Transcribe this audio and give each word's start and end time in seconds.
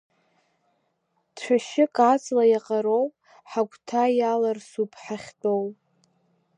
Цәашьык 1.37 1.95
аҵла 2.11 2.43
иаҟароу, 2.51 3.05
ҳагәҭа 3.49 4.03
иаларсуп, 4.19 4.91
ҳахьтәоу… 5.03 5.63